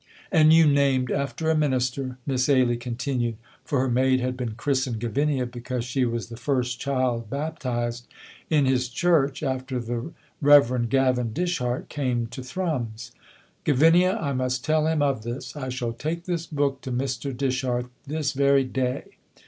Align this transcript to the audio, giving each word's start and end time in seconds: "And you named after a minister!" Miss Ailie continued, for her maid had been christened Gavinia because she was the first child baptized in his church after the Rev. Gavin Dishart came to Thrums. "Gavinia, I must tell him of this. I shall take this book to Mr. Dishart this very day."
"And 0.31 0.51
you 0.51 0.65
named 0.65 1.11
after 1.11 1.51
a 1.51 1.55
minister!" 1.55 2.17
Miss 2.25 2.49
Ailie 2.49 2.75
continued, 2.77 3.37
for 3.63 3.81
her 3.81 3.87
maid 3.87 4.19
had 4.19 4.35
been 4.35 4.55
christened 4.55 4.99
Gavinia 4.99 5.45
because 5.45 5.85
she 5.85 6.05
was 6.05 6.25
the 6.27 6.37
first 6.37 6.79
child 6.79 7.29
baptized 7.29 8.07
in 8.49 8.65
his 8.65 8.89
church 8.89 9.43
after 9.43 9.79
the 9.79 10.11
Rev. 10.41 10.89
Gavin 10.89 11.33
Dishart 11.33 11.87
came 11.87 12.25
to 12.31 12.41
Thrums. 12.41 13.11
"Gavinia, 13.63 14.17
I 14.19 14.33
must 14.33 14.63
tell 14.65 14.87
him 14.87 15.03
of 15.03 15.21
this. 15.21 15.55
I 15.55 15.69
shall 15.69 15.93
take 15.93 16.23
this 16.23 16.47
book 16.47 16.81
to 16.81 16.91
Mr. 16.91 17.31
Dishart 17.37 17.85
this 18.07 18.31
very 18.33 18.63
day." 18.63 19.03